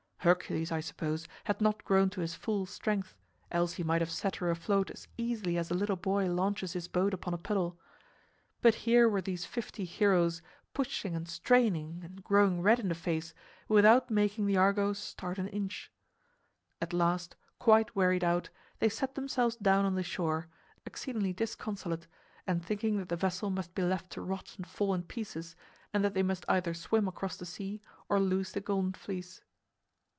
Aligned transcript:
Hercules, 0.23 0.71
I 0.71 0.81
suppose, 0.81 1.27
had 1.45 1.61
not 1.61 1.83
grown 1.83 2.11
to 2.11 2.21
his 2.21 2.35
full 2.35 2.67
strength, 2.67 3.15
else 3.51 3.73
he 3.73 3.83
might 3.83 4.03
have 4.03 4.11
set 4.11 4.35
her 4.35 4.51
afloat 4.51 4.91
as 4.91 5.07
easily 5.17 5.57
as 5.57 5.71
a 5.71 5.73
little 5.73 5.95
boy 5.95 6.27
launches 6.31 6.73
his 6.73 6.87
boat 6.87 7.11
upon 7.11 7.33
a 7.33 7.39
puddle. 7.39 7.79
But 8.61 8.75
here 8.85 9.09
were 9.09 9.23
these 9.23 9.45
fifty 9.47 9.83
heroes, 9.83 10.43
pushing 10.75 11.15
and 11.15 11.27
straining 11.27 12.01
and 12.03 12.23
growing 12.23 12.61
red 12.61 12.79
in 12.79 12.89
the 12.89 12.93
face 12.93 13.33
without 13.67 14.11
making 14.11 14.45
the 14.45 14.57
Argo 14.57 14.93
start 14.93 15.39
an 15.39 15.47
inch. 15.47 15.91
At 16.79 16.93
last, 16.93 17.35
quite 17.57 17.95
wearied 17.95 18.23
out, 18.23 18.51
they 18.77 18.89
sat 18.89 19.15
themselves 19.15 19.55
down 19.55 19.85
on 19.85 19.95
the 19.95 20.03
shore, 20.03 20.49
exceedingly 20.85 21.33
disconsolate 21.33 22.05
and 22.45 22.63
thinking 22.63 22.99
that 22.99 23.09
the 23.09 23.15
vessel 23.15 23.49
must 23.49 23.73
be 23.73 23.81
left 23.81 24.11
to 24.11 24.21
rot 24.21 24.53
and 24.57 24.67
fall 24.67 24.93
in 24.93 25.01
pieces 25.01 25.55
and 25.91 26.03
that 26.03 26.13
they 26.13 26.21
must 26.21 26.45
either 26.47 26.75
swim 26.75 27.07
across 27.07 27.37
the 27.37 27.45
sea 27.47 27.81
or 28.07 28.19
lose 28.19 28.51
the 28.51 28.61
Golden 28.61 28.93
Fleece. 28.93 29.41